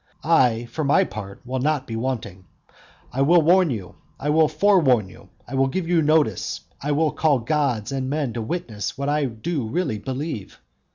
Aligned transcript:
I, 0.23 0.65
for 0.65 0.83
my 0.83 1.03
part, 1.03 1.45
will 1.45 1.59
not 1.59 1.85
be 1.85 1.95
wanting. 1.95 2.45
I 3.13 3.21
will 3.21 3.43
warn 3.43 3.69
you, 3.69 3.97
I 4.19 4.31
will 4.31 4.47
forewarn 4.47 5.09
you, 5.09 5.29
I 5.47 5.53
will 5.53 5.67
give 5.67 5.87
you 5.87 6.01
notice, 6.01 6.61
I 6.81 6.91
will 6.91 7.11
call 7.11 7.37
gods 7.37 7.91
and 7.91 8.09
men 8.09 8.33
to 8.33 8.41
witness 8.41 8.97
what 8.97 9.09
I 9.09 9.25
do 9.25 9.67
really 9.69 9.99
believe. 9.99 10.59